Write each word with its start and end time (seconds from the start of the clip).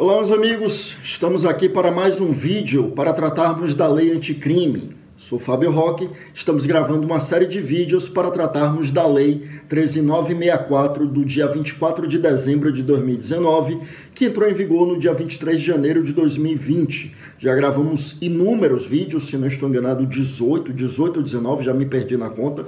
Olá, 0.00 0.16
meus 0.16 0.30
amigos. 0.30 0.96
Estamos 1.04 1.44
aqui 1.44 1.68
para 1.68 1.90
mais 1.90 2.22
um 2.22 2.32
vídeo 2.32 2.90
para 2.92 3.12
tratarmos 3.12 3.74
da 3.74 3.86
lei 3.86 4.10
anticrime. 4.10 4.96
Sou 5.18 5.38
Fábio 5.38 5.70
Roque. 5.70 6.08
Estamos 6.34 6.64
gravando 6.64 7.06
uma 7.06 7.20
série 7.20 7.46
de 7.46 7.60
vídeos 7.60 8.08
para 8.08 8.30
tratarmos 8.30 8.90
da 8.90 9.06
lei 9.06 9.46
13964 9.68 11.06
do 11.06 11.22
dia 11.22 11.46
24 11.46 12.08
de 12.08 12.18
dezembro 12.18 12.72
de 12.72 12.82
2019, 12.82 13.78
que 14.14 14.24
entrou 14.24 14.48
em 14.48 14.54
vigor 14.54 14.86
no 14.86 14.98
dia 14.98 15.12
23 15.12 15.60
de 15.60 15.66
janeiro 15.66 16.02
de 16.02 16.14
2020. 16.14 17.14
Já 17.42 17.54
gravamos 17.54 18.18
inúmeros 18.20 18.84
vídeos, 18.84 19.24
se 19.24 19.38
não 19.38 19.46
estou 19.46 19.66
enganado, 19.66 20.04
18, 20.04 20.74
18 20.74 21.16
ou 21.16 21.22
19, 21.22 21.64
já 21.64 21.72
me 21.72 21.86
perdi 21.86 22.14
na 22.14 22.28
conta. 22.28 22.66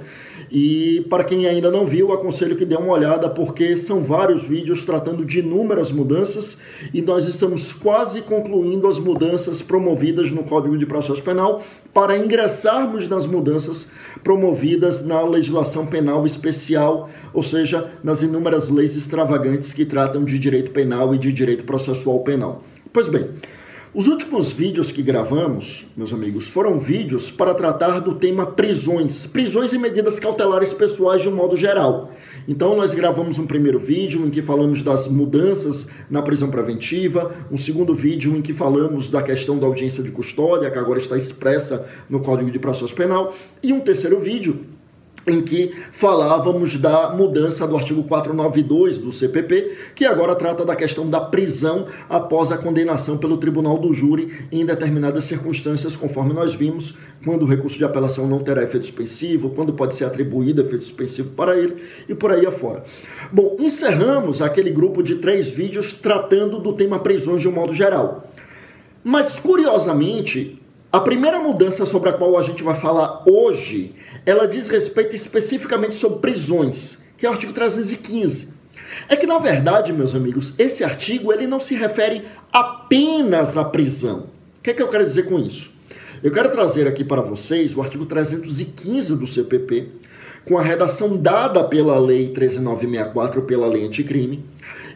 E 0.51 1.05
para 1.11 1.23
quem 1.23 1.45
ainda 1.45 1.69
não 1.69 1.85
viu, 1.85 2.11
aconselho 2.11 2.55
que 2.55 2.65
dê 2.65 2.75
uma 2.75 2.91
olhada, 2.91 3.29
porque 3.29 3.77
são 3.77 4.01
vários 4.03 4.43
vídeos 4.43 4.83
tratando 4.83 5.23
de 5.23 5.41
inúmeras 5.41 5.91
mudanças 5.91 6.57
e 6.91 7.03
nós 7.03 7.25
estamos 7.25 7.71
quase 7.71 8.23
concluindo 8.23 8.87
as 8.87 8.97
mudanças 8.97 9.61
promovidas 9.61 10.31
no 10.31 10.43
Código 10.43 10.75
de 10.75 10.87
Processo 10.87 11.21
Penal 11.21 11.61
para 11.93 12.17
ingressarmos 12.17 13.07
nas 13.07 13.27
mudanças 13.27 13.91
promovidas 14.23 15.05
na 15.05 15.21
legislação 15.21 15.85
penal 15.85 16.25
especial, 16.25 17.11
ou 17.31 17.43
seja, 17.43 17.91
nas 18.03 18.23
inúmeras 18.23 18.69
leis 18.69 18.95
extravagantes 18.95 19.71
que 19.71 19.85
tratam 19.85 20.23
de 20.23 20.39
direito 20.39 20.71
penal 20.71 21.13
e 21.13 21.19
de 21.19 21.31
direito 21.31 21.63
processual 21.63 22.21
penal. 22.21 22.63
Pois 22.91 23.07
bem, 23.07 23.29
os 23.93 24.07
últimos 24.07 24.51
vídeos 24.51 24.91
que 24.91 25.03
gravamos, 25.03 25.85
meus 25.95 26.11
amigos, 26.11 26.47
foram 26.47 26.79
vídeos 26.79 27.29
para 27.29 27.53
tratar 27.53 27.99
do 27.99 28.15
tema 28.15 28.43
prisões, 28.43 29.27
prisões 29.27 29.71
e 29.71 29.77
medidas 29.77 30.19
cautelares 30.19 30.73
pessoais 30.73 31.21
de 31.21 31.29
um 31.29 31.35
modo 31.35 31.55
geral. 31.55 32.11
Então 32.47 32.75
nós 32.75 32.91
gravamos 32.91 33.37
um 33.37 33.45
primeiro 33.45 33.77
vídeo 33.77 34.25
em 34.25 34.31
que 34.31 34.41
falamos 34.41 34.81
das 34.81 35.07
mudanças 35.07 35.87
na 36.09 36.23
prisão 36.23 36.49
preventiva, 36.49 37.35
um 37.51 37.57
segundo 37.57 37.93
vídeo 37.93 38.35
em 38.35 38.41
que 38.41 38.51
falamos 38.51 39.11
da 39.11 39.21
questão 39.21 39.59
da 39.59 39.67
audiência 39.67 40.01
de 40.01 40.11
custódia, 40.11 40.71
que 40.71 40.79
agora 40.79 40.97
está 40.97 41.15
expressa 41.15 41.87
no 42.09 42.19
Código 42.19 42.49
de 42.49 42.57
Processo 42.57 42.95
Penal, 42.95 43.35
e 43.61 43.71
um 43.71 43.79
terceiro 43.79 44.19
vídeo 44.19 44.59
em 45.25 45.41
que 45.41 45.73
falávamos 45.91 46.77
da 46.77 47.11
mudança 47.11 47.67
do 47.67 47.77
artigo 47.77 48.03
492 48.03 48.97
do 48.97 49.11
CPP, 49.11 49.77
que 49.95 50.05
agora 50.05 50.35
trata 50.35 50.65
da 50.65 50.75
questão 50.75 51.09
da 51.09 51.21
prisão 51.21 51.85
após 52.09 52.51
a 52.51 52.57
condenação 52.57 53.17
pelo 53.17 53.37
tribunal 53.37 53.77
do 53.77 53.93
júri 53.93 54.47
em 54.51 54.65
determinadas 54.65 55.23
circunstâncias, 55.23 55.95
conforme 55.95 56.33
nós 56.33 56.53
vimos, 56.53 56.97
quando 57.23 57.43
o 57.43 57.47
recurso 57.47 57.77
de 57.77 57.85
apelação 57.85 58.27
não 58.27 58.39
terá 58.39 58.63
efeito 58.63 58.85
suspensivo, 58.85 59.49
quando 59.51 59.73
pode 59.73 59.95
ser 59.95 60.05
atribuído 60.05 60.61
efeito 60.61 60.83
suspensivo 60.83 61.29
para 61.31 61.57
ele 61.57 61.75
e 62.07 62.13
por 62.13 62.31
aí 62.31 62.45
afora. 62.45 62.83
Bom, 63.31 63.55
encerramos 63.59 64.41
aquele 64.41 64.71
grupo 64.71 65.01
de 65.01 65.15
três 65.15 65.49
vídeos 65.49 65.93
tratando 65.93 66.59
do 66.59 66.73
tema 66.73 66.99
prisões 66.99 67.41
de 67.41 67.47
um 67.47 67.51
modo 67.51 67.73
geral. 67.73 68.29
Mas, 69.03 69.37
curiosamente, 69.37 70.59
a 70.93 70.99
primeira 70.99 71.39
mudança 71.39 71.87
sobre 71.87 72.09
a 72.09 72.13
qual 72.13 72.37
a 72.37 72.43
gente 72.43 72.61
vai 72.61 72.75
falar 72.75 73.23
hoje, 73.27 73.95
ela 74.27 74.47
diz 74.47 74.67
respeito 74.67 75.15
especificamente 75.15 75.95
sobre 75.95 76.19
prisões, 76.19 77.03
que 77.17 77.25
é 77.25 77.29
o 77.29 77.31
artigo 77.31 77.51
315. 77.51 78.53
É 79.09 79.15
que 79.15 79.25
na 79.25 79.39
verdade, 79.39 79.91
meus 79.91 80.13
amigos, 80.13 80.53
esse 80.59 80.83
artigo 80.83 81.33
ele 81.33 81.47
não 81.47 81.59
se 81.59 81.73
refere 81.73 82.23
apenas 82.51 83.57
à 83.57 83.65
prisão. 83.65 84.27
O 84.59 84.61
que 84.61 84.69
é 84.69 84.73
que 84.75 84.83
eu 84.83 84.87
quero 84.87 85.03
dizer 85.03 85.23
com 85.23 85.39
isso? 85.39 85.71
Eu 86.21 86.31
quero 86.31 86.51
trazer 86.51 86.87
aqui 86.87 87.03
para 87.03 87.21
vocês 87.21 87.75
o 87.75 87.81
artigo 87.81 88.05
315 88.05 89.15
do 89.17 89.25
CPP, 89.25 89.87
com 90.45 90.59
a 90.59 90.61
redação 90.61 91.17
dada 91.17 91.63
pela 91.63 91.97
Lei 91.97 92.29
13964, 92.29 93.41
pela 93.41 93.65
Lei 93.65 93.87
Anticrime, 93.87 94.45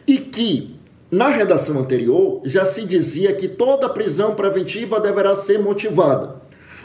e 0.06 0.18
que 0.18 0.77
na 1.10 1.28
redação 1.28 1.78
anterior, 1.78 2.42
já 2.44 2.66
se 2.66 2.84
dizia 2.84 3.32
que 3.32 3.48
toda 3.48 3.88
prisão 3.88 4.34
preventiva 4.34 5.00
deverá 5.00 5.34
ser 5.34 5.58
motivada. 5.58 6.36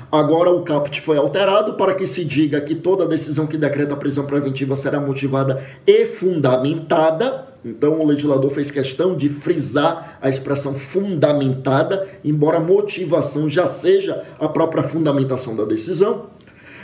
Agora 0.09 0.49
o 0.49 0.61
caput 0.61 1.01
foi 1.01 1.17
alterado 1.17 1.73
para 1.73 1.93
que 1.93 2.07
se 2.07 2.23
diga 2.23 2.61
que 2.61 2.73
toda 2.73 3.05
decisão 3.05 3.45
que 3.45 3.57
decreta 3.57 3.95
a 3.95 3.97
prisão 3.97 4.25
preventiva 4.25 4.77
será 4.77 5.01
motivada 5.01 5.61
e 5.85 6.05
fundamentada. 6.05 7.49
Então 7.65 7.99
o 7.99 8.05
legislador 8.05 8.49
fez 8.49 8.71
questão 8.71 9.13
de 9.13 9.27
frisar 9.27 10.17
a 10.21 10.29
expressão 10.29 10.73
fundamentada, 10.73 12.07
embora 12.23 12.57
a 12.57 12.61
motivação 12.61 13.49
já 13.49 13.67
seja 13.67 14.23
a 14.39 14.47
própria 14.47 14.83
fundamentação 14.83 15.53
da 15.53 15.65
decisão. 15.65 16.27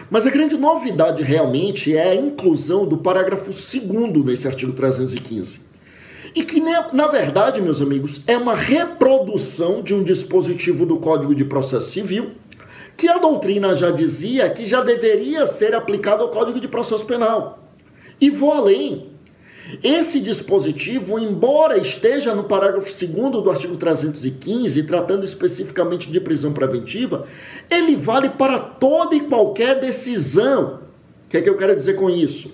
Mas 0.09 0.25
a 0.25 0.29
grande 0.29 0.57
novidade 0.57 1.23
realmente 1.23 1.95
é 1.95 2.09
a 2.09 2.15
inclusão 2.15 2.85
do 2.85 2.97
parágrafo 2.97 3.51
2 3.51 4.25
nesse 4.25 4.45
artigo 4.45 4.73
315 4.73 5.68
e 6.35 6.43
que, 6.43 6.59
na 6.59 7.07
verdade, 7.07 7.61
meus 7.61 7.81
amigos, 7.81 8.21
é 8.27 8.37
uma 8.37 8.55
reprodução 8.55 9.81
de 9.81 9.93
um 9.93 10.03
dispositivo 10.03 10.85
do 10.85 10.97
Código 10.97 11.33
de 11.33 11.45
Processo 11.45 11.91
Civil 11.91 12.31
que 12.99 13.07
a 13.07 13.17
doutrina 13.17 13.73
já 13.73 13.91
dizia 13.91 14.49
que 14.49 14.65
já 14.65 14.81
deveria 14.81 15.47
ser 15.47 15.73
aplicado 15.73 16.21
ao 16.21 16.29
Código 16.29 16.59
de 16.59 16.67
Processo 16.67 17.05
Penal. 17.05 17.63
E 18.19 18.29
vou 18.29 18.51
além. 18.51 19.07
Esse 19.81 20.19
dispositivo, 20.19 21.17
embora 21.17 21.77
esteja 21.77 22.35
no 22.35 22.43
parágrafo 22.43 22.89
2 22.89 23.31
do 23.31 23.49
artigo 23.49 23.77
315, 23.77 24.83
tratando 24.83 25.23
especificamente 25.23 26.11
de 26.11 26.19
prisão 26.19 26.51
preventiva, 26.51 27.25
ele 27.69 27.95
vale 27.95 28.29
para 28.29 28.59
toda 28.59 29.15
e 29.15 29.21
qualquer 29.21 29.79
decisão. 29.79 30.81
O 31.25 31.29
que 31.29 31.37
é 31.37 31.41
que 31.41 31.49
eu 31.49 31.55
quero 31.55 31.75
dizer 31.75 31.93
com 31.93 32.09
isso? 32.09 32.51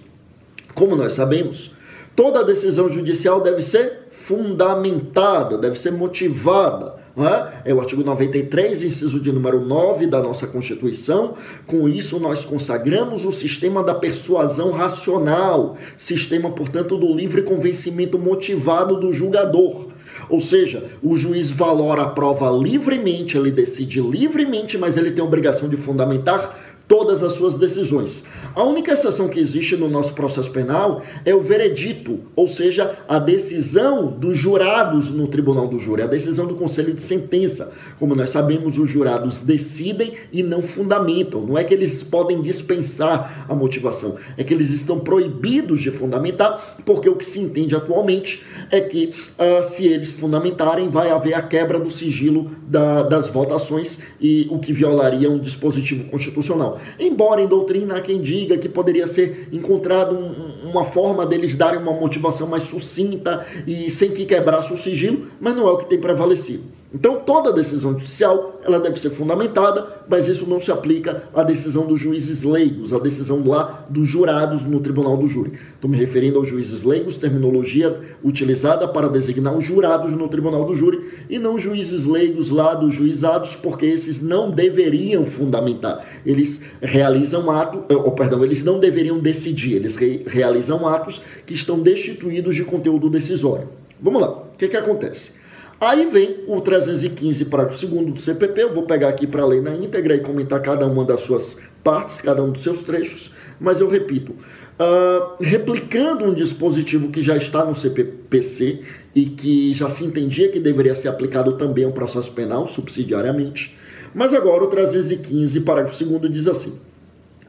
Como 0.76 0.96
nós 0.96 1.14
sabemos, 1.14 1.72
Toda 2.16 2.46
decisão 2.46 2.88
judicial 2.90 3.42
deve 3.42 3.62
ser 3.62 4.08
fundamentada, 4.10 5.58
deve 5.58 5.78
ser 5.78 5.92
motivada. 5.92 7.04
É? 7.18 7.72
é 7.72 7.74
o 7.74 7.80
artigo 7.80 8.04
93, 8.04 8.84
inciso 8.84 9.22
de 9.22 9.32
número 9.32 9.66
9 9.66 10.06
da 10.06 10.22
nossa 10.22 10.48
Constituição. 10.48 11.34
Com 11.66 11.88
isso, 11.88 12.20
nós 12.20 12.44
consagramos 12.44 13.24
o 13.24 13.32
sistema 13.32 13.82
da 13.82 13.96
persuasão 13.96 14.72
racional, 14.72 15.78
sistema, 15.98 16.52
portanto, 16.52 16.98
do 16.98 17.14
livre 17.14 17.42
convencimento 17.42 18.20
motivado 18.20 18.98
do 18.98 19.14
julgador. 19.14 19.88
Ou 20.28 20.42
seja, 20.42 20.90
o 21.02 21.18
juiz 21.18 21.50
valora 21.50 22.04
a 22.04 22.10
prova 22.10 22.50
livremente, 22.50 23.38
ele 23.38 23.52
decide 23.52 24.02
livremente, 24.02 24.78
mas 24.78 24.98
ele 24.98 25.12
tem 25.12 25.22
a 25.22 25.28
obrigação 25.28 25.70
de 25.70 25.78
fundamentar 25.78 26.75
todas 26.88 27.24
as 27.24 27.34
suas 27.34 27.56
decisões. 27.58 28.26
A 28.56 28.64
única 28.64 28.94
exceção 28.94 29.28
que 29.28 29.40
existe 29.40 29.76
no 29.76 29.90
nosso 29.90 30.14
processo 30.14 30.52
penal 30.52 31.02
é 31.26 31.34
o 31.34 31.42
veredito, 31.42 32.20
ou 32.36 32.48
seja, 32.48 32.98
a 33.08 33.20
decisão 33.20 34.08
dos 34.08 34.38
jurados 34.38 35.10
no 35.10 35.28
tribunal 35.28 35.68
do 35.68 35.80
júri, 35.80 36.02
a 36.02 36.08
decisão 36.08 36.46
do 36.46 36.56
conselho 36.56 36.94
de 36.94 37.02
sentença. 37.02 37.72
Como 38.00 38.16
nós 38.16 38.30
sabemos, 38.30 38.78
os 38.78 38.90
jurados 38.90 39.40
decidem 39.40 40.14
e 40.32 40.44
não 40.44 40.62
fundamentam. 40.62 41.42
Não 41.42 41.58
é 41.58 41.64
que 41.64 41.74
eles 41.74 42.04
podem 42.04 42.42
dispensar 42.42 43.46
a 43.50 43.56
motivação, 43.56 44.18
é 44.38 44.44
que 44.44 44.54
eles 44.54 44.72
estão 44.72 45.00
proibidos 45.00 45.80
de 45.80 45.92
fundamentar, 45.92 46.78
porque 46.86 47.10
o 47.10 47.16
que 47.16 47.26
se 47.26 47.40
entende 47.40 47.76
atualmente 47.76 48.44
é 48.72 48.82
que 48.82 49.14
uh, 49.38 49.64
se 49.64 49.88
eles 49.88 50.12
fundamentarem, 50.12 50.90
vai 50.90 51.10
haver 51.10 51.34
a 51.34 51.42
quebra 51.42 51.80
do 51.80 51.90
sigilo 51.90 52.52
da, 52.68 53.04
das 53.04 53.30
votações 53.30 54.02
e 54.20 54.48
o 54.50 54.60
que 54.60 54.72
violaria 54.72 55.30
um 55.30 55.40
dispositivo 55.40 56.06
constitucional. 56.06 56.75
Embora 57.00 57.42
em 57.42 57.48
doutrina 57.48 57.98
há 57.98 58.02
quem 58.02 58.22
diga 58.22 58.58
que 58.58 58.70
poderia 58.70 59.08
ser 59.08 59.50
encontrado 59.52 60.16
um, 60.16 60.70
uma 60.70 60.84
forma 60.84 61.26
deles 61.26 61.56
darem 61.56 61.80
uma 61.80 61.94
motivação 61.94 62.48
mais 62.48 62.64
sucinta 62.64 63.46
e 63.66 63.90
sem 63.90 64.12
que 64.12 64.26
quebrasse 64.26 64.74
o 64.74 64.78
sigilo, 64.78 65.28
mas 65.40 65.56
não 65.56 65.68
é 65.68 65.72
o 65.72 65.78
que 65.78 65.88
tem 65.88 66.00
prevalecido. 66.00 66.64
Então, 66.96 67.20
toda 67.20 67.52
decisão 67.52 67.92
judicial 67.92 68.62
ela 68.64 68.80
deve 68.80 68.98
ser 68.98 69.10
fundamentada, 69.10 69.86
mas 70.08 70.30
isso 70.30 70.50
não 70.50 70.62
se 70.62 70.72
aplica 70.72 71.24
à 71.34 71.44
decisão 71.44 71.86
dos 71.86 72.00
juízes 72.00 72.42
leigos, 72.42 72.94
à 72.94 73.00
decisão 73.00 73.46
lá 73.46 73.86
dos 73.90 74.08
jurados 74.08 74.64
no 74.64 74.80
tribunal 74.80 75.18
do 75.18 75.28
júri. 75.28 75.52
Estou 75.76 75.90
me 75.90 75.98
referindo 75.98 76.38
aos 76.38 76.48
juízes 76.48 76.84
leigos, 76.84 77.18
terminologia 77.18 78.00
utilizada 78.24 78.88
para 78.88 79.10
designar 79.10 79.54
os 79.54 79.66
jurados 79.66 80.14
no 80.14 80.30
tribunal 80.30 80.64
do 80.64 80.74
júri, 80.74 81.02
e 81.30 81.38
não 81.38 81.60
juízes 81.60 82.06
leigos 82.06 82.50
lá 82.50 82.74
dos 82.74 82.94
juizados, 82.94 83.54
porque 83.56 83.86
esses 83.86 84.22
não 84.22 84.50
deveriam 84.50 85.26
fundamentar. 85.26 86.06
Eles 86.26 86.64
realizam 86.82 87.52
ato, 87.52 87.84
eh, 87.90 87.94
ou 87.94 88.14
perdão, 88.14 88.42
eles 88.42 88.64
não 88.64 88.80
deveriam 88.80 89.20
decidir, 89.20 89.76
eles 89.76 89.98
re 89.98 90.24
realizam 90.26 90.88
atos 90.88 91.22
que 91.46 91.54
estão 91.54 91.78
destituídos 91.78 92.56
de 92.56 92.64
conteúdo 92.64 93.10
decisório. 93.10 93.68
Vamos 94.02 94.22
lá, 94.22 94.30
o 94.30 94.58
que, 94.58 94.70
que 94.70 94.78
acontece? 94.78 95.44
Aí 95.86 96.08
vem 96.08 96.38
o 96.48 96.60
315, 96.60 97.46
parágrafo 97.46 97.86
2 97.86 98.14
do 98.14 98.20
CPP. 98.20 98.64
Eu 98.64 98.74
vou 98.74 98.88
pegar 98.88 99.10
aqui 99.10 99.28
para 99.28 99.46
ler 99.46 99.62
na 99.62 99.76
íntegra 99.76 100.16
e 100.16 100.20
comentar 100.20 100.60
cada 100.60 100.84
uma 100.88 101.06
das 101.06 101.22
suas 101.22 101.62
partes, 101.84 102.22
cada 102.22 102.42
um 102.42 102.52
dos 102.52 102.64
seus 102.64 102.82
trechos, 102.82 103.30
mas 103.60 103.80
eu 103.80 103.88
repito. 103.88 104.32
Uh, 104.32 105.36
replicando 105.40 106.26
um 106.26 106.34
dispositivo 106.34 107.12
que 107.12 107.22
já 107.22 107.38
está 107.38 107.64
no 107.64 107.76
CPPC 107.76 108.82
e 109.14 109.28
que 109.28 109.76
já 109.76 109.88
se 109.88 110.04
entendia 110.04 110.50
que 110.50 110.60
deveria 110.60 110.96
ser 110.96 111.08
aplicado 111.08 111.54
também 111.54 111.86
ao 111.86 111.92
processo 111.92 112.32
penal, 112.32 112.66
subsidiariamente, 112.66 113.78
mas 114.12 114.34
agora 114.34 114.64
o 114.64 114.68
315, 114.68 115.62
parágrafo 115.62 116.04
2 116.04 116.34
diz 116.34 116.48
assim: 116.48 116.80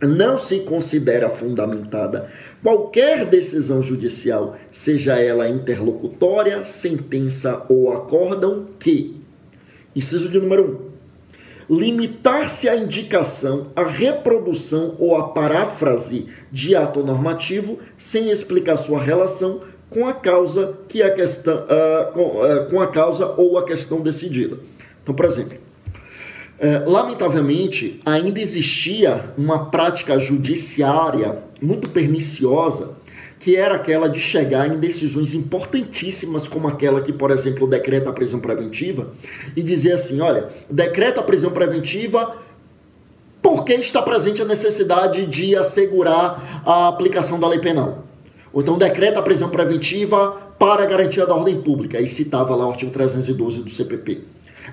não 0.00 0.36
se 0.36 0.60
considera 0.60 1.30
fundamentada 1.30 2.30
qualquer 2.62 3.24
decisão 3.24 3.82
judicial, 3.82 4.56
seja 4.70 5.14
ela 5.18 5.48
interlocutória, 5.48 6.64
sentença 6.64 7.64
ou 7.68 7.92
acórdão, 7.92 8.66
que, 8.78 9.16
inciso 9.94 10.28
de 10.28 10.38
número 10.40 10.90
1, 11.70 11.74
um, 11.74 11.78
limitar-se 11.78 12.68
à 12.68 12.76
indicação, 12.76 13.68
à 13.74 13.84
reprodução 13.84 14.94
ou 14.98 15.16
à 15.16 15.28
paráfrase 15.28 16.26
de 16.52 16.76
ato 16.76 17.02
normativo 17.02 17.78
sem 17.98 18.30
explicar 18.30 18.76
sua 18.76 19.00
relação 19.00 19.62
com 19.90 20.06
a 20.06 20.12
causa 20.12 20.74
que 20.88 21.02
a 21.02 21.12
questão 21.12 21.64
uh, 21.64 22.12
com, 22.12 22.22
uh, 22.22 22.68
com 22.68 22.80
a 22.80 22.88
causa 22.88 23.34
ou 23.36 23.58
a 23.58 23.64
questão 23.64 24.00
decidida. 24.00 24.58
Então, 25.02 25.14
por 25.14 25.24
exemplo, 25.24 25.58
lamentavelmente, 26.86 28.00
ainda 28.04 28.40
existia 28.40 29.32
uma 29.36 29.66
prática 29.70 30.18
judiciária 30.18 31.38
muito 31.60 31.88
perniciosa, 31.88 32.96
que 33.38 33.54
era 33.54 33.74
aquela 33.74 34.08
de 34.08 34.18
chegar 34.18 34.66
em 34.66 34.78
decisões 34.78 35.34
importantíssimas, 35.34 36.48
como 36.48 36.66
aquela 36.66 37.02
que, 37.02 37.12
por 37.12 37.30
exemplo, 37.30 37.66
decreta 37.66 38.10
a 38.10 38.12
prisão 38.12 38.40
preventiva, 38.40 39.12
e 39.54 39.62
dizer 39.62 39.92
assim: 39.92 40.20
olha, 40.20 40.48
decreta 40.70 41.20
a 41.20 41.22
prisão 41.22 41.50
preventiva 41.50 42.36
porque 43.42 43.74
está 43.74 44.02
presente 44.02 44.42
a 44.42 44.44
necessidade 44.44 45.24
de 45.26 45.54
assegurar 45.54 46.62
a 46.66 46.88
aplicação 46.88 47.38
da 47.38 47.46
lei 47.46 47.60
penal. 47.60 48.04
Ou 48.52 48.60
então 48.60 48.76
decreta 48.76 49.20
a 49.20 49.22
prisão 49.22 49.50
preventiva 49.50 50.32
para 50.58 50.84
garantia 50.86 51.26
da 51.26 51.34
ordem 51.34 51.60
pública, 51.60 52.00
e 52.00 52.08
citava 52.08 52.56
lá 52.56 52.66
o 52.66 52.70
artigo 52.70 52.90
312 52.90 53.60
do 53.60 53.70
CPP. 53.70 54.22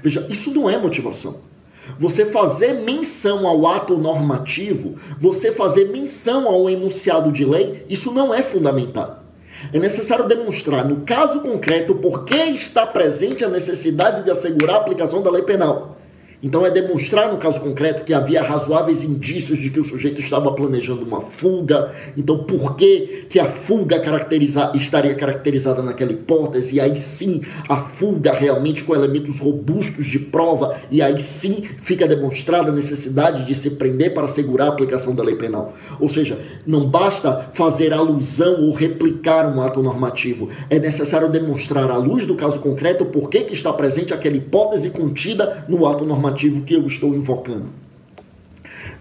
Veja, 0.01 0.25
isso 0.29 0.51
não 0.51 0.69
é 0.69 0.77
motivação. 0.77 1.52
Você 1.97 2.25
fazer 2.25 2.73
menção 2.73 3.47
ao 3.47 3.67
ato 3.67 3.97
normativo, 3.97 4.95
você 5.19 5.51
fazer 5.51 5.89
menção 5.89 6.47
ao 6.47 6.69
enunciado 6.69 7.31
de 7.31 7.45
lei, 7.45 7.85
isso 7.89 8.11
não 8.13 8.33
é 8.33 8.41
fundamental. 8.41 9.23
É 9.71 9.79
necessário 9.79 10.27
demonstrar, 10.27 10.85
no 10.85 11.01
caso 11.01 11.41
concreto, 11.41 11.95
por 11.95 12.25
que 12.25 12.35
está 12.35 12.85
presente 12.85 13.45
a 13.45 13.49
necessidade 13.49 14.23
de 14.23 14.31
assegurar 14.31 14.75
a 14.75 14.79
aplicação 14.79 15.21
da 15.21 15.31
lei 15.31 15.43
penal. 15.43 15.97
Então 16.43 16.65
é 16.65 16.69
demonstrar 16.69 17.31
no 17.31 17.37
caso 17.37 17.61
concreto 17.61 18.03
que 18.03 18.13
havia 18.13 18.43
razoáveis 18.43 19.01
indícios 19.01 19.59
de 19.59 19.69
que 19.69 19.79
o 19.79 19.83
sujeito 19.83 20.19
estava 20.19 20.51
planejando 20.51 21.05
uma 21.05 21.21
fuga. 21.21 21.93
Então 22.17 22.39
por 22.39 22.75
que, 22.75 23.27
que 23.29 23.39
a 23.39 23.45
fuga 23.45 23.97
caracteriza, 24.01 24.73
estaria 24.75 25.15
caracterizada 25.15 25.81
naquela 25.81 26.11
hipótese? 26.11 26.75
E 26.75 26.81
aí 26.81 26.97
sim 26.97 27.41
a 27.69 27.77
fuga 27.77 28.33
realmente 28.33 28.83
com 28.83 28.93
elementos 28.93 29.39
robustos 29.39 30.05
de 30.05 30.19
prova. 30.19 30.75
E 30.91 31.01
aí 31.01 31.21
sim 31.21 31.63
fica 31.81 32.05
demonstrada 32.05 32.71
a 32.71 32.75
necessidade 32.75 33.45
de 33.45 33.55
se 33.55 33.69
prender 33.69 34.13
para 34.13 34.25
assegurar 34.25 34.67
a 34.67 34.71
aplicação 34.71 35.15
da 35.15 35.23
lei 35.23 35.35
penal. 35.35 35.73
Ou 35.97 36.09
seja, 36.09 36.37
não 36.67 36.85
basta 36.89 37.51
fazer 37.53 37.93
alusão 37.93 38.63
ou 38.63 38.73
replicar 38.73 39.47
um 39.47 39.61
ato 39.61 39.81
normativo. 39.81 40.49
É 40.69 40.77
necessário 40.77 41.29
demonstrar 41.29 41.89
à 41.89 41.95
luz 41.95 42.25
do 42.25 42.35
caso 42.35 42.59
concreto 42.59 43.05
por 43.05 43.29
que, 43.29 43.41
que 43.43 43.53
está 43.53 43.71
presente 43.71 44.13
aquela 44.13 44.35
hipótese 44.35 44.89
contida 44.89 45.65
no 45.69 45.87
ato 45.87 46.03
normativo 46.03 46.32
que 46.33 46.73
eu 46.73 46.85
estou 46.85 47.13
invocando. 47.15 47.83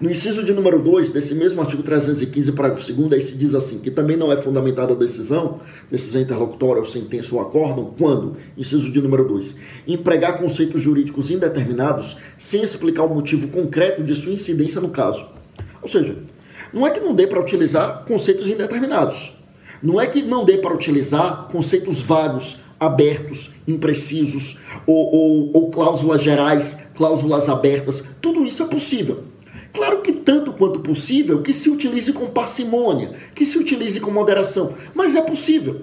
No 0.01 0.11
inciso 0.11 0.43
de 0.43 0.53
número 0.53 0.81
2 0.81 1.11
desse 1.11 1.35
mesmo 1.35 1.61
artigo 1.61 1.83
315, 1.83 2.53
parágrafo 2.53 2.93
2 2.93 3.13
aí 3.13 3.21
se 3.21 3.37
diz 3.37 3.55
assim, 3.55 3.79
que 3.79 3.91
também 3.91 4.17
não 4.17 4.33
é 4.33 4.37
fundamentada 4.37 4.95
a 4.95 4.97
decisão, 4.97 5.61
decisão 5.91 6.21
interlocutória 6.21 6.81
ou 6.81 6.85
sentença 6.89 7.35
ou 7.35 7.41
acórdão, 7.41 7.95
quando, 7.97 8.37
inciso 8.57 8.91
de 8.91 9.01
número 9.01 9.25
2, 9.29 9.57
empregar 9.87 10.39
conceitos 10.39 10.83
jurídicos 10.83 11.31
indeterminados 11.31 12.17
sem 12.39 12.63
explicar 12.63 13.05
o 13.05 13.15
motivo 13.15 13.49
concreto 13.49 14.03
de 14.03 14.15
sua 14.15 14.33
incidência 14.33 14.81
no 14.81 14.89
caso. 14.89 15.27
Ou 15.81 15.89
seja, 15.89 16.17
não 16.73 16.87
é 16.87 16.91
que 16.91 17.01
não 17.01 17.15
dê 17.15 17.27
para 17.27 17.41
utilizar 17.41 18.05
conceitos 18.05 18.49
indeterminados. 18.49 19.37
Não 19.83 20.01
é 20.01 20.07
que 20.07 20.23
não 20.23 20.45
dê 20.45 20.59
para 20.59 20.73
utilizar 20.73 21.49
conceitos 21.51 22.01
vagos, 22.01 22.61
abertos, 22.87 23.53
imprecisos, 23.67 24.59
ou, 24.87 25.15
ou, 25.15 25.51
ou 25.55 25.71
cláusulas 25.71 26.23
gerais, 26.23 26.87
cláusulas 26.95 27.49
abertas, 27.49 28.03
tudo 28.21 28.45
isso 28.45 28.63
é 28.63 28.67
possível. 28.67 29.25
Claro 29.73 30.01
que 30.01 30.13
tanto 30.13 30.53
quanto 30.53 30.81
possível 30.81 31.41
que 31.41 31.53
se 31.53 31.71
utilize 31.71 32.13
com 32.13 32.27
parcimônia, 32.27 33.13
que 33.35 33.47
se 33.47 33.59
utilize 33.59 33.99
com 34.01 34.11
moderação, 34.11 34.75
mas 34.95 35.15
é 35.15 35.23
possível. 35.23 35.83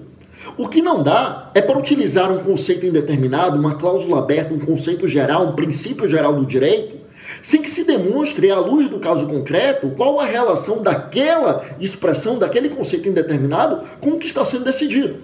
O 0.56 0.68
que 0.68 0.80
não 0.80 1.02
dá 1.02 1.50
é 1.54 1.60
para 1.60 1.78
utilizar 1.78 2.30
um 2.30 2.38
conceito 2.38 2.86
indeterminado, 2.86 3.58
uma 3.58 3.74
cláusula 3.74 4.18
aberta, 4.18 4.54
um 4.54 4.60
conceito 4.60 5.06
geral, 5.06 5.48
um 5.48 5.52
princípio 5.52 6.08
geral 6.08 6.34
do 6.34 6.46
direito, 6.46 6.98
sem 7.42 7.62
que 7.62 7.70
se 7.70 7.84
demonstre, 7.84 8.50
à 8.50 8.58
luz 8.58 8.88
do 8.88 8.98
caso 8.98 9.26
concreto, 9.26 9.90
qual 9.90 10.20
a 10.20 10.26
relação 10.26 10.82
daquela 10.82 11.64
expressão, 11.80 12.38
daquele 12.38 12.68
conceito 12.68 13.08
indeterminado 13.08 13.80
com 14.00 14.10
o 14.10 14.18
que 14.18 14.26
está 14.26 14.44
sendo 14.44 14.64
decidido. 14.64 15.18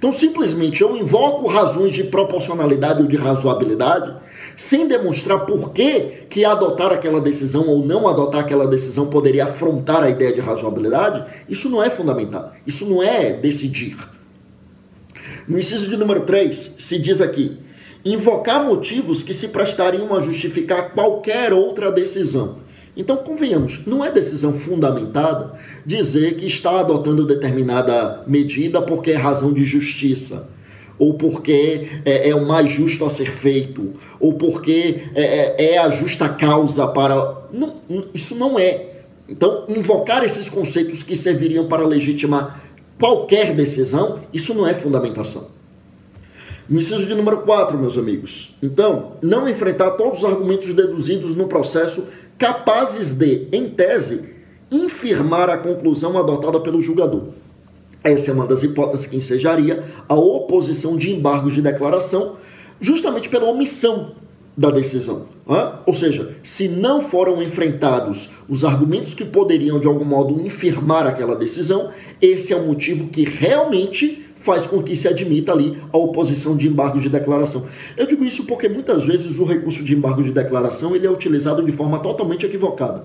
Então, 0.00 0.10
simplesmente 0.10 0.80
eu 0.80 0.96
invoco 0.96 1.46
razões 1.46 1.92
de 1.92 2.04
proporcionalidade 2.04 3.02
ou 3.02 3.06
de 3.06 3.16
razoabilidade, 3.16 4.16
sem 4.56 4.88
demonstrar 4.88 5.40
por 5.40 5.74
que, 5.74 6.24
que 6.30 6.42
adotar 6.42 6.90
aquela 6.90 7.20
decisão 7.20 7.68
ou 7.68 7.84
não 7.84 8.08
adotar 8.08 8.40
aquela 8.40 8.66
decisão 8.66 9.08
poderia 9.10 9.44
afrontar 9.44 10.02
a 10.02 10.08
ideia 10.08 10.32
de 10.32 10.40
razoabilidade, 10.40 11.26
isso 11.50 11.68
não 11.68 11.82
é 11.82 11.90
fundamental. 11.90 12.54
Isso 12.66 12.86
não 12.86 13.02
é 13.02 13.34
decidir. 13.34 13.98
No 15.46 15.58
inciso 15.58 15.90
de 15.90 15.98
número 15.98 16.22
3, 16.22 16.76
se 16.78 16.98
diz 16.98 17.20
aqui: 17.20 17.58
invocar 18.02 18.64
motivos 18.64 19.22
que 19.22 19.34
se 19.34 19.48
prestariam 19.48 20.16
a 20.16 20.20
justificar 20.20 20.94
qualquer 20.94 21.52
outra 21.52 21.92
decisão 21.92 22.69
então, 23.00 23.16
convenhamos, 23.16 23.80
não 23.86 24.04
é 24.04 24.10
decisão 24.10 24.52
fundamentada 24.52 25.54
dizer 25.86 26.36
que 26.36 26.44
está 26.44 26.80
adotando 26.80 27.24
determinada 27.24 28.22
medida 28.26 28.82
porque 28.82 29.12
é 29.12 29.16
razão 29.16 29.54
de 29.54 29.64
justiça, 29.64 30.50
ou 30.98 31.14
porque 31.14 31.88
é, 32.04 32.28
é 32.28 32.34
o 32.34 32.46
mais 32.46 32.70
justo 32.70 33.06
a 33.06 33.08
ser 33.08 33.32
feito, 33.32 33.94
ou 34.20 34.34
porque 34.34 35.00
é, 35.14 35.22
é, 35.22 35.72
é 35.72 35.78
a 35.78 35.88
justa 35.88 36.28
causa 36.28 36.86
para. 36.88 37.38
Não, 37.50 37.76
isso 38.12 38.34
não 38.34 38.58
é. 38.58 38.88
Então, 39.26 39.64
invocar 39.66 40.22
esses 40.22 40.50
conceitos 40.50 41.02
que 41.02 41.16
serviriam 41.16 41.68
para 41.68 41.86
legitimar 41.86 42.60
qualquer 42.98 43.54
decisão, 43.54 44.20
isso 44.30 44.52
não 44.52 44.68
é 44.68 44.74
fundamentação. 44.74 45.48
Inciso 46.70 47.06
de 47.06 47.14
número 47.14 47.38
4, 47.38 47.78
meus 47.78 47.96
amigos. 47.96 48.54
Então, 48.62 49.12
não 49.22 49.48
enfrentar 49.48 49.92
todos 49.92 50.18
os 50.18 50.24
argumentos 50.24 50.72
deduzidos 50.74 51.34
no 51.34 51.48
processo 51.48 52.04
capazes 52.40 53.12
de, 53.12 53.48
em 53.52 53.68
tese, 53.68 54.30
infirmar 54.72 55.50
a 55.50 55.58
conclusão 55.58 56.18
adotada 56.18 56.58
pelo 56.58 56.80
julgador. 56.80 57.24
Essa 58.02 58.30
é 58.30 58.34
uma 58.34 58.46
das 58.46 58.62
hipóteses 58.62 59.04
que 59.04 59.18
ensejaria 59.18 59.84
a 60.08 60.14
oposição 60.14 60.96
de 60.96 61.12
embargos 61.12 61.52
de 61.52 61.60
declaração, 61.60 62.36
justamente 62.80 63.28
pela 63.28 63.44
omissão 63.44 64.12
da 64.56 64.70
decisão. 64.70 65.26
Ou 65.84 65.92
seja, 65.92 66.34
se 66.42 66.66
não 66.66 67.02
foram 67.02 67.42
enfrentados 67.42 68.30
os 68.48 68.64
argumentos 68.64 69.12
que 69.12 69.24
poderiam 69.24 69.78
de 69.78 69.86
algum 69.86 70.06
modo 70.06 70.40
infirmar 70.40 71.06
aquela 71.06 71.36
decisão, 71.36 71.90
esse 72.22 72.54
é 72.54 72.56
o 72.56 72.66
motivo 72.66 73.08
que 73.08 73.22
realmente 73.22 74.29
faz 74.40 74.66
com 74.66 74.82
que 74.82 74.96
se 74.96 75.06
admita 75.06 75.52
ali 75.52 75.78
a 75.92 75.98
oposição 75.98 76.56
de 76.56 76.66
embargo 76.66 76.98
de 76.98 77.08
declaração. 77.08 77.66
Eu 77.96 78.06
digo 78.06 78.24
isso 78.24 78.44
porque 78.44 78.68
muitas 78.68 79.04
vezes 79.04 79.38
o 79.38 79.44
recurso 79.44 79.84
de 79.84 79.94
embargo 79.94 80.22
de 80.22 80.32
declaração 80.32 80.94
ele 80.96 81.06
é 81.06 81.10
utilizado 81.10 81.62
de 81.62 81.72
forma 81.72 81.98
totalmente 81.98 82.46
equivocada. 82.46 83.04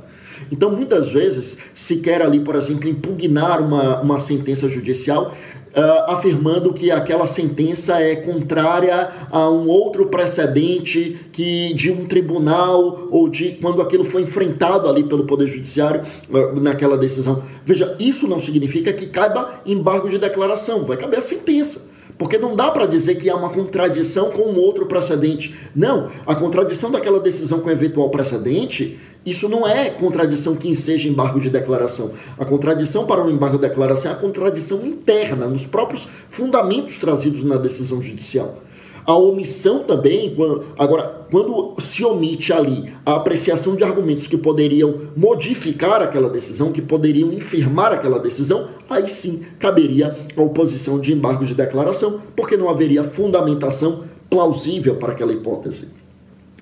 Então, 0.52 0.70
muitas 0.70 1.12
vezes, 1.12 1.58
se 1.74 1.98
quer 1.98 2.22
ali, 2.22 2.40
por 2.40 2.56
exemplo, 2.56 2.90
impugnar 2.90 3.62
uma, 3.62 4.02
uma 4.02 4.20
sentença 4.20 4.68
judicial, 4.70 5.34
uh, 5.76 6.12
afirmando 6.12 6.74
que 6.74 6.90
aquela 6.90 7.28
sentença 7.28 8.00
é 8.00 8.16
contrária 8.16 9.12
a 9.30 9.50
um 9.50 9.68
outro 9.68 10.08
precedente 10.08 11.18
que 11.32 11.74
de 11.74 11.92
um 11.92 12.06
tribunal 12.06 13.08
ou 13.12 13.28
de 13.28 13.52
quando 13.62 13.82
aquilo 13.82 14.06
foi 14.06 14.22
enfrentado 14.22 14.90
ali 14.90 15.04
pelo 15.04 15.26
Poder 15.26 15.48
Judiciário 15.48 16.02
uh, 16.30 16.60
naquela 16.60 16.98
decisão. 16.98 17.44
Veja, 17.66 17.96
isso 18.00 18.28
não 18.28 18.40
significa 18.40 18.94
que 18.94 19.08
caiba 19.08 19.62
embargo 19.66 20.10
de 20.10 20.18
declaração, 20.18 20.86
vai 20.86 20.98
caber 20.98 21.20
sentença. 21.26 21.94
Porque 22.18 22.38
não 22.38 22.56
dá 22.56 22.72
para 22.72 22.86
dizer 22.86 23.16
que 23.16 23.30
há 23.30 23.36
uma 23.36 23.50
contradição 23.50 24.32
com 24.32 24.44
um 24.44 24.58
outro 24.58 24.86
precedente. 24.86 25.54
Não, 25.76 26.10
a 26.26 26.34
contradição 26.34 26.90
daquela 26.90 27.20
decisão 27.20 27.60
com 27.60 27.70
eventual 27.70 28.10
precedente, 28.10 28.98
isso 29.26 29.50
não 29.50 29.68
é 29.68 29.90
contradição 29.90 30.56
que 30.56 30.70
enseja 30.70 31.10
embargo 31.10 31.40
de 31.40 31.50
declaração. 31.50 32.12
A 32.38 32.46
contradição 32.46 33.06
para 33.06 33.26
o 33.26 33.30
embargo 33.30 33.58
de 33.58 33.68
declaração 33.68 34.12
é 34.12 34.14
a 34.14 34.18
contradição 34.18 34.86
interna, 34.86 35.48
nos 35.48 35.66
próprios 35.66 36.08
fundamentos 36.30 36.98
trazidos 36.98 37.44
na 37.44 37.58
decisão 37.58 38.02
judicial. 38.02 38.62
A 39.06 39.16
omissão 39.16 39.84
também, 39.84 40.34
quando, 40.36 40.66
agora, 40.80 41.26
quando 41.30 41.76
se 41.80 42.04
omite 42.04 42.52
ali 42.52 42.92
a 43.06 43.16
apreciação 43.16 43.76
de 43.76 43.84
argumentos 43.84 44.26
que 44.26 44.36
poderiam 44.36 45.02
modificar 45.16 46.02
aquela 46.02 46.30
decisão, 46.30 46.72
que 46.72 46.82
poderiam 46.82 47.32
infirmar 47.32 47.94
aquela 47.94 48.20
decisão, 48.20 48.70
aí 48.90 49.08
sim 49.08 49.46
caberia 49.60 50.18
a 50.36 50.42
oposição 50.42 51.00
de 51.00 51.14
embargo 51.14 51.46
de 51.46 51.54
declaração, 51.54 52.20
porque 52.36 52.58
não 52.58 52.68
haveria 52.68 53.04
fundamentação 53.04 54.06
plausível 54.28 54.96
para 54.96 55.12
aquela 55.12 55.34
hipótese. 55.34 55.90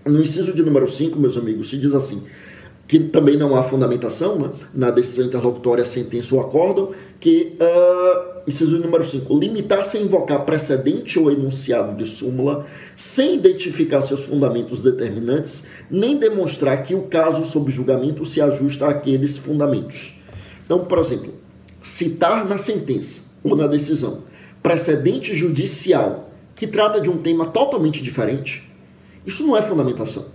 No 0.05 0.21
inciso 0.21 0.53
de 0.53 0.61
número 0.61 0.89
5, 0.89 1.17
meus 1.17 1.37
amigos, 1.37 1.69
se 1.69 1.77
diz 1.77 1.93
assim: 1.93 2.23
que 2.87 2.99
também 2.99 3.37
não 3.37 3.55
há 3.55 3.63
fundamentação 3.63 4.37
né, 4.37 4.49
na 4.73 4.91
decisão 4.91 5.25
interlocutória, 5.25 5.85
sentença 5.85 6.35
ou 6.35 6.41
acórdão, 6.41 6.91
que, 7.19 7.55
uh, 7.59 8.41
inciso 8.47 8.77
número 8.77 9.03
5, 9.03 9.39
limitar-se 9.39 9.97
a 9.97 10.01
invocar 10.01 10.43
precedente 10.43 11.17
ou 11.17 11.31
enunciado 11.31 11.95
de 11.95 12.05
súmula 12.05 12.65
sem 12.97 13.35
identificar 13.35 14.01
seus 14.01 14.25
fundamentos 14.25 14.81
determinantes, 14.81 15.65
nem 15.89 16.17
demonstrar 16.17 16.83
que 16.83 16.93
o 16.93 17.03
caso 17.03 17.45
sob 17.45 17.71
julgamento 17.71 18.25
se 18.25 18.41
ajusta 18.41 18.87
àqueles 18.87 19.37
fundamentos. 19.37 20.19
Então, 20.65 20.79
por 20.79 20.99
exemplo, 20.99 21.33
citar 21.81 22.45
na 22.45 22.57
sentença 22.57 23.21
ou 23.43 23.55
na 23.55 23.67
decisão 23.67 24.19
precedente 24.61 25.33
judicial 25.33 26.29
que 26.55 26.67
trata 26.67 26.99
de 26.99 27.09
um 27.09 27.17
tema 27.17 27.45
totalmente 27.45 28.03
diferente, 28.03 28.69
isso 29.25 29.45
não 29.45 29.55
é 29.55 29.61
fundamentação 29.61 30.25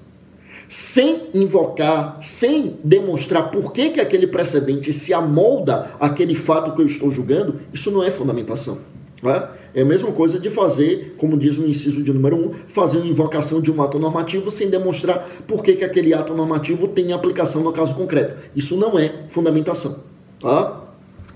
sem 0.68 1.28
invocar, 1.32 2.18
sem 2.20 2.76
demonstrar 2.84 3.50
por 3.50 3.72
que, 3.72 3.90
que 3.90 4.00
aquele 4.00 4.26
precedente 4.26 4.92
se 4.92 5.14
amolda 5.14 5.92
àquele 5.98 6.34
fato 6.34 6.72
que 6.72 6.82
eu 6.82 6.86
estou 6.86 7.10
julgando, 7.10 7.60
isso 7.72 7.90
não 7.90 8.04
é 8.04 8.10
fundamentação. 8.10 8.78
Né? 9.22 9.48
É 9.74 9.82
a 9.82 9.84
mesma 9.84 10.12
coisa 10.12 10.38
de 10.38 10.50
fazer, 10.50 11.14
como 11.18 11.38
diz 11.38 11.56
no 11.56 11.66
inciso 11.66 12.02
de 12.02 12.12
número 12.12 12.36
1, 12.36 12.40
um, 12.40 12.52
fazer 12.68 12.98
uma 12.98 13.06
invocação 13.06 13.60
de 13.60 13.70
um 13.70 13.82
ato 13.82 13.98
normativo 13.98 14.50
sem 14.50 14.68
demonstrar 14.68 15.26
por 15.46 15.62
que, 15.62 15.74
que 15.74 15.84
aquele 15.84 16.12
ato 16.12 16.34
normativo 16.34 16.88
tem 16.88 17.12
aplicação 17.12 17.62
no 17.62 17.72
caso 17.72 17.94
concreto. 17.94 18.36
Isso 18.54 18.76
não 18.76 18.98
é 18.98 19.24
fundamentação. 19.28 19.96
Tá? 20.40 20.82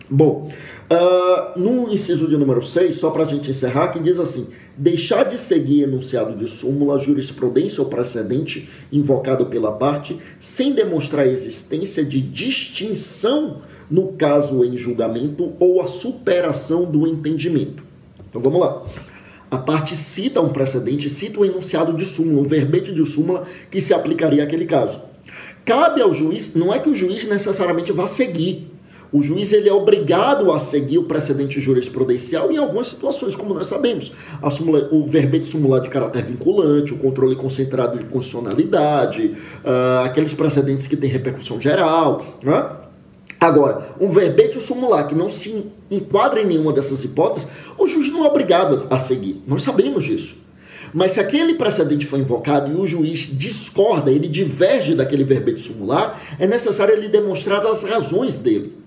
Bom, 0.08 0.50
uh, 0.90 1.58
no 1.58 1.90
inciso 1.92 2.28
de 2.28 2.36
número 2.36 2.62
6, 2.62 2.96
só 2.96 3.10
para 3.10 3.22
a 3.22 3.26
gente 3.26 3.50
encerrar, 3.50 3.88
que 3.88 3.98
diz 3.98 4.18
assim: 4.18 4.46
deixar 4.76 5.24
de 5.24 5.40
seguir 5.40 5.82
enunciado 5.82 6.36
de 6.36 6.48
súmula, 6.48 6.98
jurisprudência 6.98 7.82
ou 7.82 7.88
precedente 7.88 8.68
invocado 8.90 9.46
pela 9.46 9.72
parte, 9.72 10.18
sem 10.40 10.72
demonstrar 10.72 11.26
a 11.26 11.30
existência 11.30 12.04
de 12.04 12.20
distinção 12.20 13.62
no 13.90 14.12
caso 14.12 14.64
em 14.64 14.76
julgamento 14.76 15.52
ou 15.60 15.80
a 15.80 15.86
superação 15.86 16.90
do 16.90 17.06
entendimento. 17.06 17.82
Então 18.28 18.40
vamos 18.40 18.60
lá. 18.60 18.82
A 19.50 19.58
parte 19.58 19.94
cita 19.94 20.40
um 20.40 20.48
precedente, 20.48 21.10
cita 21.10 21.38
um 21.38 21.44
enunciado 21.44 21.92
de 21.92 22.06
súmula, 22.06 22.40
um 22.40 22.44
verbete 22.44 22.90
de 22.90 23.04
súmula 23.04 23.46
que 23.70 23.82
se 23.82 23.92
aplicaria 23.92 24.42
àquele 24.42 24.64
caso. 24.64 25.00
Cabe 25.62 26.00
ao 26.00 26.14
juiz, 26.14 26.54
não 26.54 26.72
é 26.72 26.78
que 26.78 26.88
o 26.88 26.94
juiz 26.94 27.28
necessariamente 27.28 27.92
vá 27.92 28.06
seguir, 28.06 28.71
o 29.12 29.20
juiz 29.20 29.52
ele 29.52 29.68
é 29.68 29.72
obrigado 29.72 30.50
a 30.50 30.58
seguir 30.58 30.96
o 30.96 31.04
precedente 31.04 31.60
jurisprudencial 31.60 32.50
em 32.50 32.56
algumas 32.56 32.88
situações, 32.88 33.36
como 33.36 33.52
nós 33.52 33.66
sabemos. 33.66 34.10
O 34.90 35.06
verbete 35.06 35.44
sumulado 35.44 35.84
de 35.84 35.90
caráter 35.90 36.24
vinculante, 36.24 36.94
o 36.94 36.98
controle 36.98 37.36
concentrado 37.36 37.98
de 37.98 38.06
constitucionalidade, 38.06 39.34
uh, 39.64 40.04
aqueles 40.04 40.32
precedentes 40.32 40.86
que 40.86 40.96
têm 40.96 41.10
repercussão 41.10 41.60
geral. 41.60 42.24
Né? 42.42 42.70
Agora, 43.38 43.90
um 44.00 44.08
verbete 44.08 44.58
sumular 44.60 45.04
que 45.06 45.14
não 45.14 45.28
se 45.28 45.66
enquadra 45.90 46.40
em 46.40 46.46
nenhuma 46.46 46.72
dessas 46.72 47.04
hipóteses, 47.04 47.46
o 47.76 47.86
juiz 47.86 48.10
não 48.10 48.24
é 48.24 48.28
obrigado 48.28 48.86
a 48.88 48.98
seguir. 48.98 49.42
Nós 49.46 49.62
sabemos 49.62 50.04
disso. 50.04 50.36
Mas 50.94 51.12
se 51.12 51.20
aquele 51.20 51.54
precedente 51.54 52.06
foi 52.06 52.20
invocado 52.20 52.70
e 52.70 52.74
o 52.74 52.86
juiz 52.86 53.30
discorda, 53.32 54.10
ele 54.10 54.28
diverge 54.28 54.94
daquele 54.94 55.24
verbete 55.24 55.60
sumular, 55.60 56.22
é 56.38 56.46
necessário 56.46 56.94
ele 56.94 57.08
demonstrar 57.08 57.64
as 57.66 57.84
razões 57.84 58.38
dele. 58.38 58.81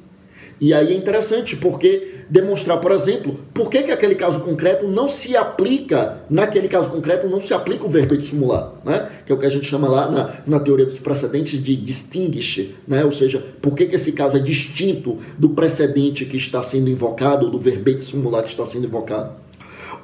E 0.59 0.74
aí 0.74 0.93
é 0.93 0.95
interessante, 0.95 1.55
porque 1.55 2.15
demonstrar, 2.29 2.79
por 2.79 2.91
exemplo, 2.91 3.38
por 3.53 3.69
que, 3.69 3.83
que 3.83 3.91
aquele 3.91 4.15
caso 4.15 4.39
concreto 4.39 4.88
não 4.88 5.07
se 5.07 5.35
aplica, 5.35 6.19
naquele 6.29 6.67
caso 6.67 6.89
concreto 6.89 7.27
não 7.27 7.39
se 7.39 7.53
aplica 7.53 7.85
o 7.85 7.89
verbete 7.89 8.27
sumular, 8.27 8.74
né? 8.83 9.09
que 9.25 9.31
é 9.31 9.35
o 9.35 9.38
que 9.38 9.45
a 9.45 9.50
gente 9.50 9.67
chama 9.67 9.88
lá 9.88 10.09
na, 10.09 10.35
na 10.47 10.59
teoria 10.59 10.85
dos 10.85 10.97
precedentes 10.97 11.62
de 11.62 11.75
distinguish, 11.75 12.74
né? 12.88 13.03
ou 13.03 13.12
seja, 13.12 13.43
por 13.62 13.75
que, 13.75 13.85
que 13.85 13.95
esse 13.95 14.13
caso 14.13 14.38
é 14.38 14.39
distinto 14.39 15.17
do 15.38 15.50
precedente 15.50 16.25
que 16.25 16.38
está 16.38 16.63
sendo 16.63 16.89
invocado, 16.89 17.50
do 17.50 17.59
verbete 17.59 18.01
sumular 18.01 18.41
que 18.43 18.50
está 18.50 18.65
sendo 18.65 18.85
invocado. 18.85 19.31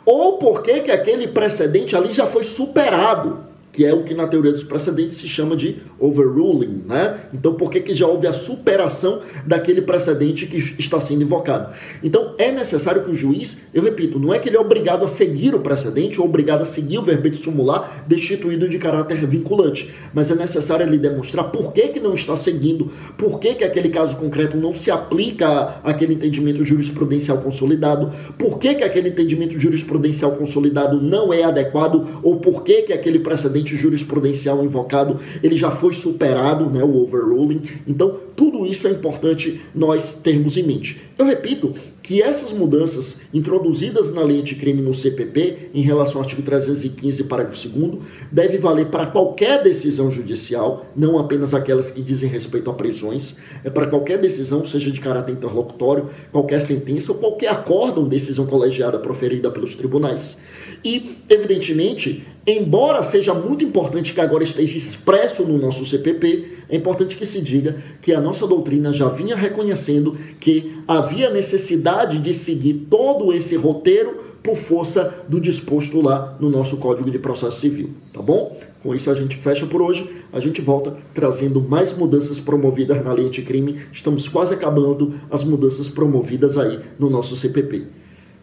Ou 0.05 0.37
por 0.37 0.61
que, 0.61 0.81
que 0.81 0.91
aquele 0.91 1.27
precedente 1.27 1.95
ali 1.95 2.11
já 2.11 2.25
foi 2.25 2.43
superado, 2.43 3.50
que 3.71 3.85
é 3.85 3.93
o 3.93 4.03
que 4.03 4.13
na 4.13 4.27
teoria 4.27 4.51
dos 4.51 4.63
precedentes 4.63 5.15
se 5.15 5.27
chama 5.27 5.55
de 5.55 5.77
overruling, 5.99 6.83
né? 6.87 7.19
Então, 7.33 7.53
por 7.53 7.71
que, 7.71 7.79
que 7.79 7.93
já 7.93 8.05
houve 8.05 8.27
a 8.27 8.33
superação 8.33 9.21
daquele 9.45 9.81
precedente 9.81 10.45
que 10.45 10.57
está 10.77 10.99
sendo 10.99 11.23
invocado? 11.23 11.73
Então, 12.03 12.35
é 12.37 12.51
necessário 12.51 13.03
que 13.03 13.11
o 13.11 13.15
juiz, 13.15 13.63
eu 13.73 13.81
repito, 13.81 14.19
não 14.19 14.33
é 14.33 14.39
que 14.39 14.49
ele 14.49 14.57
é 14.57 14.59
obrigado 14.59 15.05
a 15.05 15.07
seguir 15.07 15.55
o 15.55 15.59
precedente 15.59 16.19
ou 16.19 16.27
obrigado 16.27 16.61
a 16.61 16.65
seguir 16.65 16.97
o 16.97 17.03
verbete 17.03 17.37
sumular 17.37 18.05
destituído 18.07 18.67
de 18.67 18.77
caráter 18.77 19.25
vinculante, 19.25 19.93
mas 20.13 20.29
é 20.29 20.35
necessário 20.35 20.85
ele 20.85 20.97
demonstrar 20.97 21.51
por 21.51 21.71
que, 21.71 21.87
que 21.89 21.99
não 21.99 22.13
está 22.13 22.35
seguindo, 22.35 22.91
por 23.17 23.39
que, 23.39 23.55
que 23.55 23.63
aquele 23.63 23.89
caso 23.89 24.17
concreto 24.17 24.57
não 24.57 24.73
se 24.73 24.91
aplica 24.91 25.79
àquele 25.83 26.13
entendimento 26.13 26.63
jurisprudencial 26.63 27.37
consolidado, 27.37 28.11
por 28.37 28.59
que, 28.59 28.75
que 28.75 28.83
aquele 28.83 29.09
entendimento 29.09 29.57
jurisprudencial 29.57 30.33
consolidado 30.33 31.01
não 31.01 31.31
é 31.31 31.43
adequado 31.43 32.19
ou 32.21 32.37
por 32.37 32.63
que, 32.63 32.83
que 32.83 32.93
aquele 32.93 33.19
precedente 33.19 33.60
precedente 33.61 33.75
jurisprudencial 33.77 34.63
invocado, 34.63 35.19
ele 35.41 35.55
já 35.55 35.71
foi 35.71 35.93
superado, 35.93 36.69
né, 36.69 36.83
o 36.83 36.97
overruling. 36.97 37.61
Então, 37.87 38.17
tudo 38.35 38.65
isso 38.65 38.87
é 38.87 38.91
importante 38.91 39.61
nós 39.73 40.15
termos 40.15 40.57
em 40.57 40.63
mente. 40.63 41.01
Eu 41.17 41.25
repito 41.25 41.73
que 42.01 42.21
essas 42.21 42.51
mudanças 42.51 43.21
introduzidas 43.31 44.11
na 44.11 44.23
lei 44.23 44.39
anticrime 44.39 44.81
no 44.81 44.93
CPP, 44.93 45.69
em 45.73 45.81
relação 45.81 46.15
ao 46.15 46.21
artigo 46.21 46.41
315, 46.41 47.25
parágrafo 47.25 47.69
2 47.69 47.99
deve 48.31 48.57
valer 48.57 48.87
para 48.87 49.05
qualquer 49.05 49.61
decisão 49.61 50.09
judicial, 50.09 50.87
não 50.95 51.19
apenas 51.19 51.53
aquelas 51.53 51.91
que 51.91 52.01
dizem 52.01 52.27
respeito 52.27 52.71
a 52.71 52.73
prisões, 52.73 53.37
é 53.63 53.69
para 53.69 53.85
qualquer 53.85 54.17
decisão, 54.19 54.65
seja 54.65 54.89
de 54.89 54.99
caráter 54.99 55.33
interlocutório, 55.33 56.07
qualquer 56.31 56.59
sentença 56.59 57.11
ou 57.11 57.19
qualquer 57.19 57.49
acórdão, 57.49 58.07
decisão 58.07 58.47
colegiada 58.47 58.97
proferida 58.97 59.51
pelos 59.51 59.75
tribunais. 59.75 60.39
E, 60.83 61.17
evidentemente, 61.29 62.25
embora 62.45 63.03
seja 63.03 63.33
muito 63.33 63.63
importante 63.63 64.13
que 64.13 64.21
agora 64.21 64.43
esteja 64.43 64.77
expresso 64.77 65.43
no 65.43 65.57
nosso 65.57 65.85
CPP, 65.85 66.63
é 66.69 66.75
importante 66.75 67.15
que 67.15 67.25
se 67.25 67.39
diga 67.41 67.77
que 68.01 68.13
a 68.13 68.19
nossa 68.19 68.47
doutrina 68.47 68.91
já 68.91 69.07
vinha 69.09 69.35
reconhecendo 69.35 70.17
que 70.39 70.75
havia 70.87 71.29
necessidade 71.29 72.17
de 72.19 72.33
seguir 72.33 72.87
todo 72.89 73.31
esse 73.31 73.55
roteiro 73.55 74.31
por 74.41 74.55
força 74.55 75.23
do 75.27 75.39
disposto 75.39 76.01
lá 76.01 76.35
no 76.39 76.49
nosso 76.49 76.77
Código 76.77 77.11
de 77.11 77.19
Processo 77.19 77.59
Civil, 77.59 77.91
tá 78.11 78.21
bom? 78.21 78.57
Com 78.81 78.95
isso 78.95 79.11
a 79.11 79.13
gente 79.13 79.35
fecha 79.35 79.67
por 79.67 79.79
hoje, 79.79 80.09
a 80.33 80.39
gente 80.39 80.61
volta 80.61 80.97
trazendo 81.13 81.61
mais 81.61 81.95
mudanças 81.95 82.39
promovidas 82.39 83.03
na 83.05 83.13
lei 83.13 83.27
anticrime. 83.27 83.79
Estamos 83.91 84.27
quase 84.27 84.55
acabando 84.55 85.13
as 85.29 85.43
mudanças 85.43 85.87
promovidas 85.87 86.57
aí 86.57 86.79
no 86.97 87.07
nosso 87.07 87.35
CPP. 87.35 87.83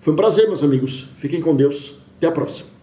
Foi 0.00 0.12
um 0.12 0.16
prazer, 0.16 0.47
meus 0.47 0.62
amigos. 0.62 1.09
Fiquem 1.16 1.40
com 1.40 1.57
Deus. 1.57 1.99
Até 2.18 2.26
a 2.26 2.32
próxima. 2.32 2.77